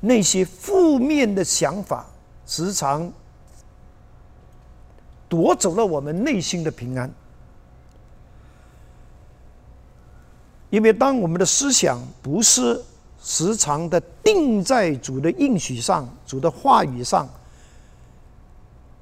[0.00, 2.06] 那些负面的想法
[2.46, 3.10] 时常
[5.28, 7.10] 夺走了我们内心的平安。
[10.70, 12.82] 因为当我们的思想不是
[13.22, 17.28] 时常的定在主的应许上、主的话语上，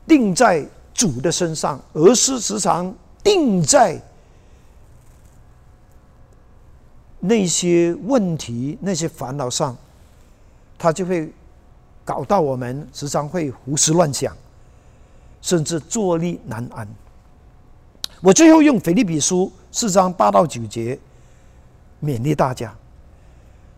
[0.06, 4.00] 定在主的身上，而是时常定在
[7.20, 9.76] 那些问题、那些烦恼上，
[10.78, 11.32] 他就会
[12.04, 14.36] 搞到我们时常会胡思乱想，
[15.40, 16.88] 甚至坐立难安。
[18.20, 20.98] 我最后用腓立比书四章八到九节。
[22.04, 22.74] 勉励大家，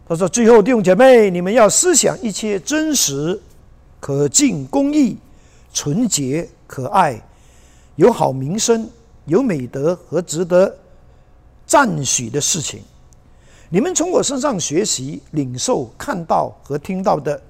[0.08, 3.38] 他说：“最后弟兄姐妹，你们要思想一切真实、
[4.00, 5.18] 可敬、公义、
[5.74, 7.22] 纯洁、可爱，
[7.96, 8.88] 有好名声、
[9.26, 10.76] 有美德和值得
[11.66, 12.82] 赞许的事情。
[13.68, 17.42] 你们从我身上学习、领受、看到和听到的，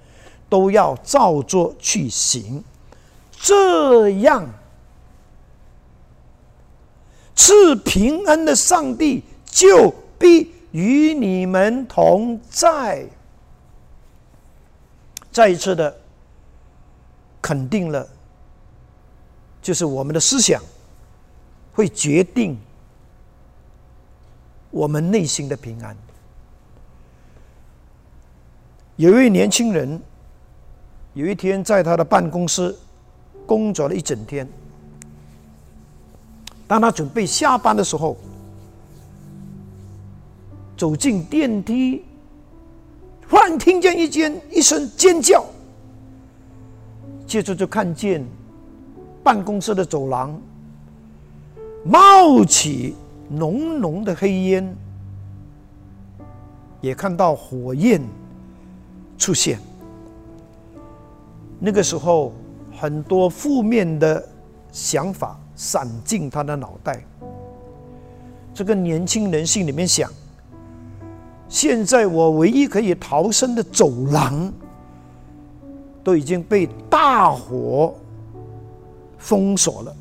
[0.49, 2.63] 都要照做去行。
[3.33, 4.49] 这样，
[7.37, 13.07] 赐平安的上帝就必。”与你们同在，
[15.31, 15.97] 再一次的
[17.41, 18.05] 肯定了，
[19.63, 20.61] 就是我们的思想
[21.75, 22.57] 会决定
[24.71, 25.97] 我们内心的平安。
[28.97, 30.01] 有一位年轻人，
[31.13, 32.75] 有一天在他的办公室
[33.45, 34.49] 工作了一整天，
[36.67, 38.17] 当他准备下班的时候。
[40.77, 42.03] 走进电梯，
[43.29, 45.47] 忽然听见一间一声尖叫，
[47.29, 48.27] 接着就看见
[49.23, 50.37] 办公室的走廊
[51.85, 52.97] 冒起
[53.29, 54.77] 浓浓的黑烟，
[56.81, 58.01] 也看到火焰
[59.19, 59.59] 出现。
[61.59, 62.33] 那个时候，
[62.79, 64.27] 很多负面的
[64.73, 67.05] 想法闪进他的脑袋。
[68.53, 70.11] 这个年轻人心里面想。
[71.47, 74.53] 现在我唯一可以逃生的走廊
[76.03, 77.95] 都已经被大火
[79.19, 79.97] 封锁了。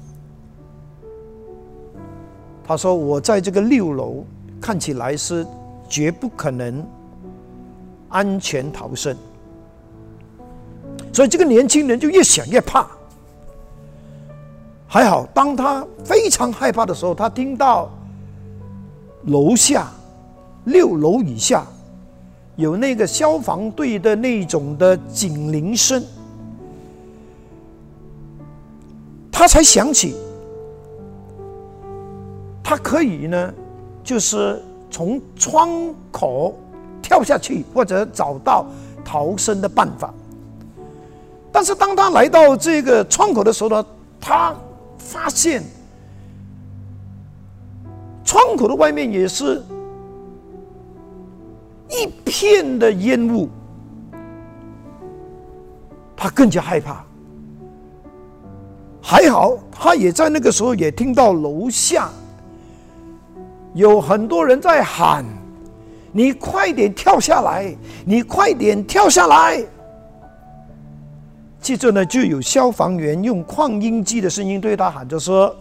[2.66, 4.24] 他说：“我在这个六楼，
[4.62, 5.46] 看起来是
[5.90, 6.86] 绝不可能
[8.10, 9.16] 安全逃生。”
[11.12, 12.88] 所以这个年轻人就越想越怕。
[14.88, 17.90] 还好，当他非常害怕的时候，他听到
[19.26, 19.92] 楼下。
[20.66, 21.66] 六楼以下
[22.56, 26.02] 有那个消防队的那种的警铃声，
[29.30, 30.16] 他才想起，
[32.64, 33.54] 他可以呢，
[34.04, 35.70] 就是从窗
[36.12, 36.58] 口
[37.02, 38.66] 跳下去，或者找到
[39.04, 40.14] 逃生的办法。
[41.52, 43.86] 但是当他来到这个窗口的时候呢，
[44.20, 44.56] 他
[44.98, 45.62] 发现
[48.24, 49.62] 窗口的外面也是。
[51.90, 53.48] 一片的烟雾，
[56.18, 57.06] 他更加害怕。
[59.00, 62.10] 还好，他也在那个时候也听到楼下
[63.74, 65.26] 有很多人在喊
[66.12, 67.76] ：“你快点跳下来！
[68.06, 69.64] 你快点跳下来！”
[71.60, 75.56] 接着呢，就有消防员用扩音机的声音对他喊着说。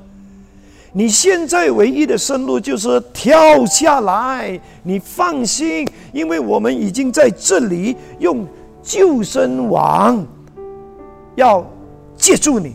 [0.94, 4.60] 你现在唯一的生路就是跳下来。
[4.82, 8.46] 你放心，因为我们已经在这里用
[8.82, 10.26] 救生网
[11.34, 11.64] 要
[12.14, 12.74] 接住你，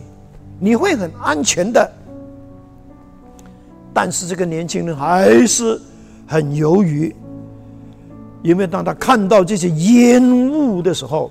[0.58, 1.88] 你会很安全的。
[3.92, 5.80] 但是这个年轻人还是
[6.26, 7.14] 很犹豫，
[8.42, 11.30] 因为当他看到这些烟雾的时候，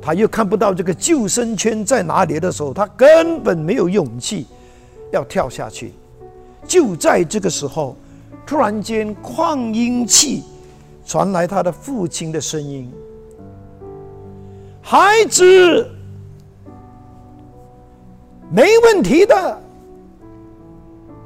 [0.00, 4.46] 他又看不到这个救生圈在哪里的时候，他根本没有勇气。
[5.10, 5.94] 要跳下去，
[6.66, 7.96] 就在这个时候，
[8.44, 10.42] 突然间扩音器
[11.06, 12.92] 传来他的父亲的声音
[14.84, 15.88] ：“孩子，
[18.50, 19.58] 没问题的，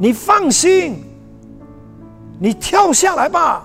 [0.03, 0.97] 你放心，
[2.41, 3.65] 你跳下来吧，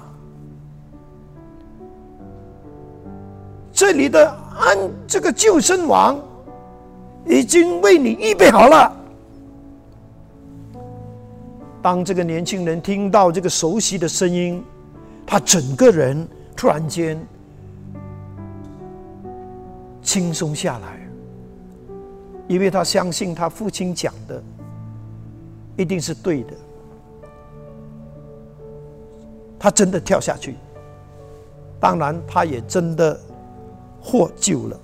[3.74, 4.78] 这里的安
[5.08, 6.16] 这个救生网
[7.26, 8.96] 已经为你预备好了。”
[11.82, 14.64] 当这个年轻人听到这个熟悉的声音，
[15.26, 17.20] 他整个人突然间
[20.04, 21.00] 轻松下来，
[22.48, 24.40] 因为他相信他父亲讲的
[25.78, 26.54] 一定是对的。
[29.60, 30.56] 他真的跳下去，
[31.80, 33.20] 当然，他也真的
[34.02, 34.80] 获救了。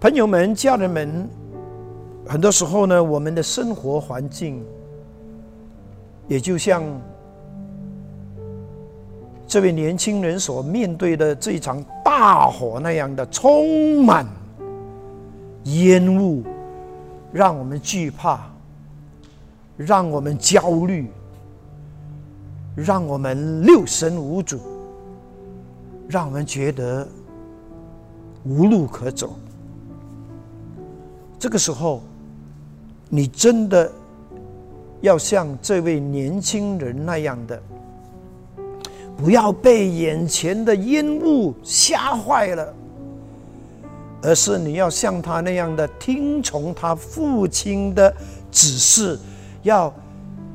[0.00, 1.28] 朋友们、家人们，
[2.26, 4.64] 很多时候呢，我们的生活环境
[6.28, 6.82] 也就像
[9.46, 14.24] 这位年轻人所面对的这一场大火那样的，充满
[15.64, 16.44] 烟雾，
[17.32, 18.50] 让我们惧怕，
[19.76, 21.10] 让我们焦虑。
[22.76, 24.58] 让我们六神无主，
[26.08, 27.06] 让我们觉得
[28.44, 29.36] 无路可走。
[31.38, 32.00] 这个时候，
[33.08, 33.90] 你真的
[35.00, 37.60] 要像这位年轻人那样的，
[39.16, 42.74] 不要被眼前的烟雾吓坏了，
[44.22, 48.14] 而是你要像他那样的听从他父亲的
[48.50, 49.18] 指示，
[49.62, 49.92] 要。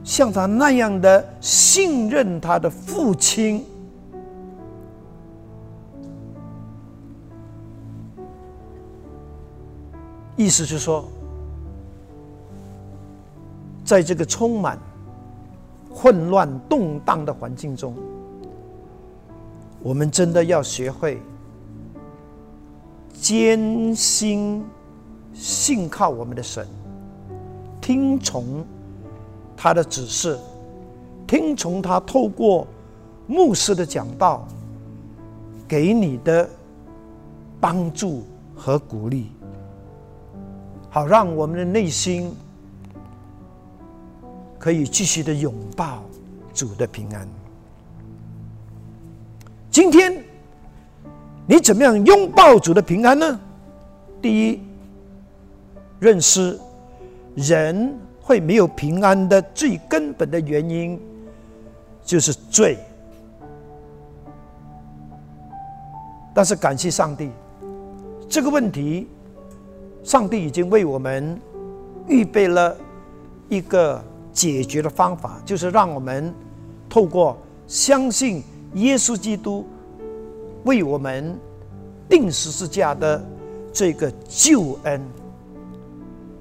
[0.03, 3.65] 像他那样的信任他的父亲，
[10.35, 11.09] 意思是说，
[13.83, 14.77] 在这个充满
[15.91, 17.95] 混乱动荡的环境中，
[19.81, 21.19] 我们真的要学会
[23.25, 24.63] 艰辛
[25.33, 26.67] 信靠我们的神，
[27.81, 28.63] 听从。
[29.57, 30.37] 他的指示，
[31.25, 32.67] 听从他透过
[33.25, 34.45] 牧师的讲道
[35.67, 36.47] 给你的
[37.59, 38.23] 帮助
[38.53, 39.31] 和鼓励，
[40.89, 42.31] 好让我们的内心
[44.59, 46.03] 可以继续的拥抱
[46.53, 47.27] 主的平安。
[49.71, 50.21] 今天
[51.47, 53.39] 你怎么样拥抱主的平安呢？
[54.21, 54.61] 第一，
[55.99, 56.59] 认识
[57.35, 57.97] 人。
[58.27, 60.99] 会没有平安的最根本的原因，
[62.03, 62.75] 就是罪。
[66.33, 67.29] 但是感谢上帝，
[68.27, 69.07] 这个问题，
[70.03, 71.39] 上帝已经为我们
[72.07, 72.75] 预备了
[73.47, 76.33] 一个解决的方法，就是让我们
[76.89, 77.37] 透过
[77.67, 78.41] 相信
[78.73, 79.67] 耶稣基督
[80.65, 81.35] 为我们
[82.07, 83.23] 定十字架的
[83.71, 85.01] 这个救恩，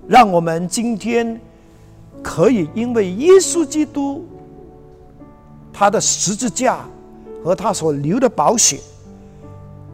[0.09, 1.41] 让我们今天。
[2.27, 4.25] 可以因为耶稣基督
[5.70, 6.87] 他的十字架
[7.45, 8.81] 和他所流的宝血，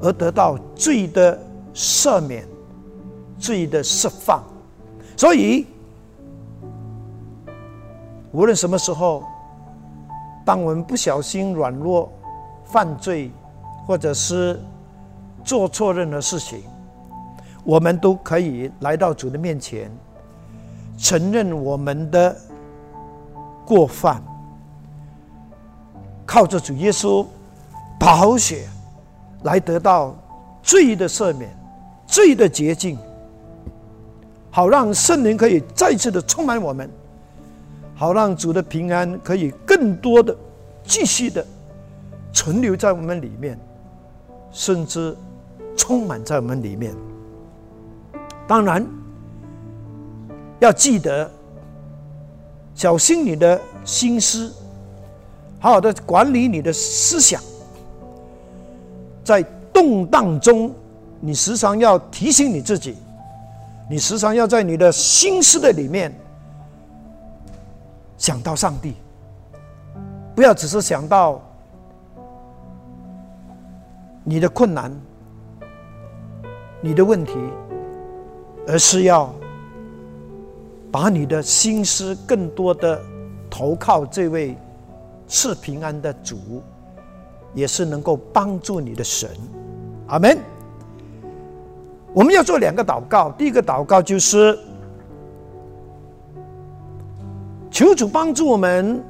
[0.00, 1.36] 而得到罪的
[1.74, 2.46] 赦免、
[3.36, 4.44] 罪的释放。
[5.16, 5.66] 所以，
[8.30, 9.24] 无论什么时候，
[10.44, 12.12] 当我们不小心软弱、
[12.64, 13.28] 犯罪，
[13.90, 14.56] 或者是
[15.42, 16.62] 做错任何事情，
[17.64, 19.90] 我们都可以来到主的面前。
[20.96, 22.36] 承认我们的
[23.66, 24.22] 过犯，
[26.24, 27.26] 靠着主耶稣
[27.98, 28.68] 宝血
[29.42, 30.14] 来得到
[30.62, 31.50] 罪的赦免、
[32.06, 32.96] 罪的洁净，
[34.52, 36.88] 好让圣灵可以再次的充满我们，
[37.96, 40.36] 好让主的平安可以更多的
[40.84, 41.44] 继续的
[42.32, 43.58] 存留在我们里面，
[44.52, 45.16] 甚至
[45.76, 46.94] 充满在我们里面。
[48.46, 48.86] 当然。
[50.60, 51.30] 要记得，
[52.74, 54.52] 小心你的心思，
[55.58, 57.40] 好好的管理你的思想。
[59.24, 59.42] 在
[59.72, 60.70] 动荡中，
[61.18, 62.94] 你时常要提醒你自己，
[63.88, 66.14] 你时常要在你的心思的里面
[68.18, 68.96] 想到上帝，
[70.34, 71.40] 不要只是想到
[74.24, 74.92] 你的困难、
[76.80, 77.34] 你的问题，
[78.66, 79.32] 而是要。
[80.92, 83.00] 把你的心思更多的
[83.48, 84.56] 投靠这位
[85.28, 86.60] 赐平安的主，
[87.54, 89.30] 也是能够帮助你的神。
[90.08, 90.36] 阿门。
[92.12, 94.58] 我们要做两个祷告，第一个祷告就是
[97.70, 99.00] 求主帮助我们，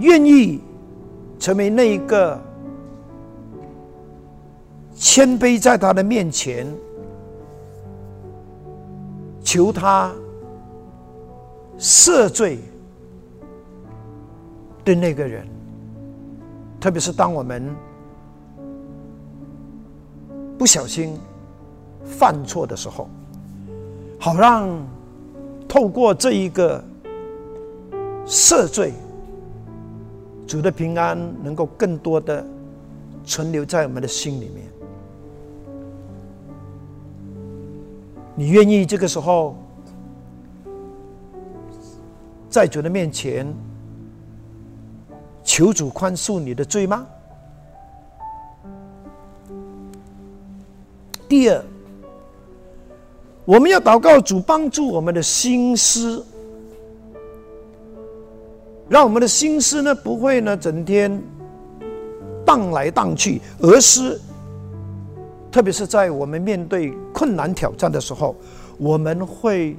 [0.00, 0.60] 愿意
[1.38, 2.38] 成为那一个
[4.96, 6.66] 谦卑在他的面前。
[9.42, 10.12] 求他
[11.78, 12.58] 赦罪
[14.84, 15.46] 的那个人，
[16.80, 17.72] 特别是当我们
[20.58, 21.16] 不小心
[22.04, 23.08] 犯错的时候，
[24.18, 24.68] 好让
[25.68, 26.82] 透过这一个
[28.26, 28.92] 赦罪，
[30.44, 32.44] 主的平安能够更多的
[33.24, 34.66] 存留在我们的心里面。
[38.38, 39.56] 你愿意这个时候
[42.50, 43.46] 在主的面前
[45.42, 47.06] 求主宽恕你的罪吗？
[51.26, 51.64] 第二，
[53.46, 56.24] 我们要祷告主帮助我们的心思，
[58.88, 61.22] 让我们的心思呢不会呢整天
[62.44, 64.20] 荡来荡去，而是
[65.56, 68.36] 特别是在我们面对困难挑战的时候，
[68.76, 69.74] 我们会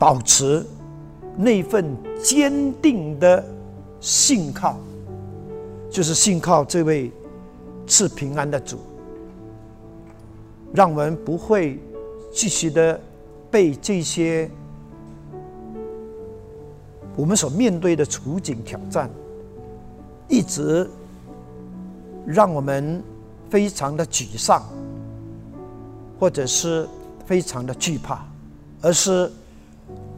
[0.00, 0.66] 保持
[1.36, 3.44] 那份坚定的
[4.00, 4.80] 信靠，
[5.88, 7.12] 就是信靠这位。
[7.86, 8.78] 赐平安的主，
[10.74, 11.78] 让我们不会
[12.32, 13.00] 继续的
[13.50, 14.50] 被这些
[17.16, 19.08] 我们所面对的处境挑战，
[20.28, 20.86] 一直
[22.28, 23.02] 让我们
[23.48, 24.62] 非常的沮丧，
[26.20, 26.86] 或者是
[27.24, 28.22] 非常的惧怕，
[28.82, 29.32] 而是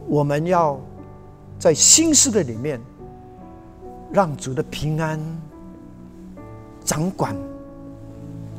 [0.07, 0.77] 我们要
[1.57, 2.79] 在心思的里面，
[4.11, 5.17] 让主的平安
[6.83, 7.35] 掌管。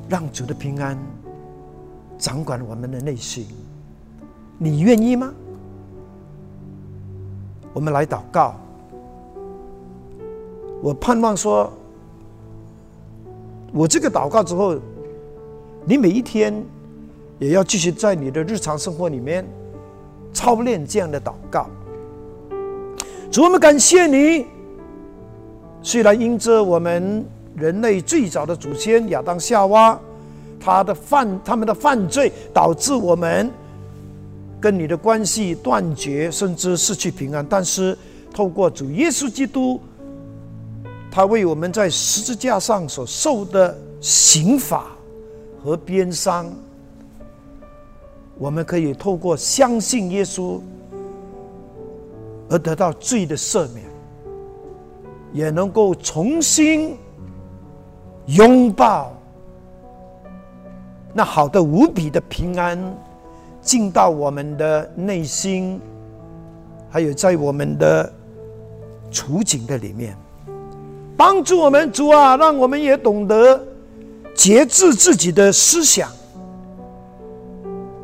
[0.08, 0.98] 让主的平安
[2.18, 3.46] 掌管我们的内心，
[4.58, 5.32] 你愿意吗？
[7.72, 8.54] 我们来祷告。
[10.82, 11.72] 我盼望说，
[13.72, 14.76] 我这个祷告之后，
[15.84, 16.54] 你每一天
[17.38, 19.44] 也要继续在你的日常生活里面
[20.32, 21.68] 操练这样的祷告。
[23.30, 24.46] 主，我们感谢你，
[25.82, 27.24] 虽然因着我们。
[27.54, 30.00] 人类最早的祖先亚当夏娃，
[30.58, 33.50] 他的犯他们的犯罪导致我们
[34.58, 37.46] 跟你的关系断绝，甚至失去平安。
[37.46, 37.96] 但是
[38.32, 39.78] 透过主耶稣基督，
[41.14, 44.86] 他为我们在十字架上所受的刑罚
[45.62, 46.50] 和鞭伤，
[48.38, 50.58] 我们可以透过相信耶稣
[52.48, 53.84] 而得到罪的赦免，
[55.34, 56.96] 也能够重新。
[58.26, 59.12] 拥抱
[61.12, 62.78] 那好的无比的平安，
[63.60, 65.78] 进到我们的内心，
[66.88, 68.10] 还有在我们的
[69.10, 70.16] 处境的里面，
[71.22, 73.64] 帮助我们主啊，让我们也懂得
[74.34, 76.10] 节制自己的思想，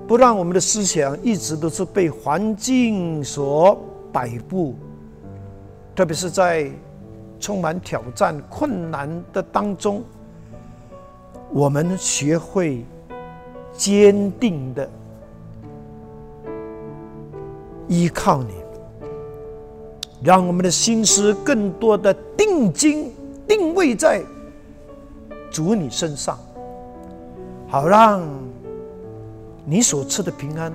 [0.06, 3.76] 不让我们的思想一直都是被环境所
[4.12, 4.76] 摆布，
[5.96, 6.70] 特别是在。
[7.40, 10.02] 充满挑战、困难的当中，
[11.52, 12.84] 我们学会
[13.72, 14.90] 坚定的
[17.86, 18.54] 依靠你，
[20.22, 23.12] 让我们的心思更多的定睛
[23.46, 24.22] 定位在
[25.50, 26.38] 主你身上，
[27.66, 28.22] 好让
[29.64, 30.72] 你所赐的平安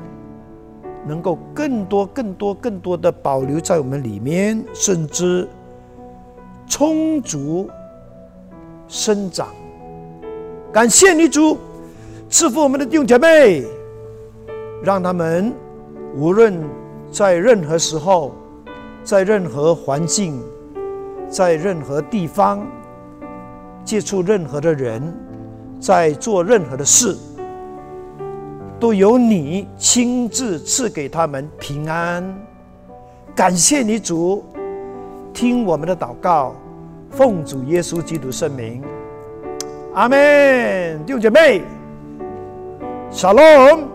[1.05, 5.47] 能够更多、更多、更多的保留在我们里面，甚至。
[6.65, 7.69] 充足
[8.87, 9.49] 生长，
[10.71, 11.57] 感谢你主
[12.29, 13.63] 赐福我们的弟兄姐妹，
[14.81, 15.53] 让他们
[16.15, 16.57] 无论
[17.11, 18.33] 在任何时候，
[19.03, 20.41] 在任何环境，
[21.27, 22.65] 在任何地方
[23.83, 25.13] 接触任何的人，
[25.79, 27.17] 在做任何的事，
[28.79, 32.23] 都由你亲自赐给他们平安。
[33.35, 34.43] 感谢你主。
[35.33, 36.55] 听我们的祷告，
[37.09, 38.83] 奉主耶稣基督圣名，
[39.95, 41.03] 阿门。
[41.05, 41.63] 弟兄姐妹，
[43.09, 43.92] 小龙。